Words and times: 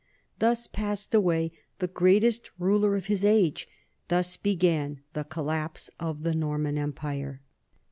Thus 0.39 0.65
passed 0.65 1.13
away 1.13 1.51
the 1.77 1.87
greatest 1.87 2.49
ruler 2.57 2.95
of 2.95 3.05
his 3.05 3.23
age; 3.23 3.67
thus 4.07 4.35
began 4.35 5.01
the 5.13 5.23
collapse 5.23 5.91
of 5.99 6.23
the 6.23 6.33
Norman 6.33 6.75
empire. 6.79 7.43